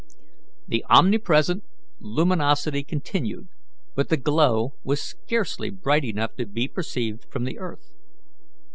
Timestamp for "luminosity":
1.99-2.83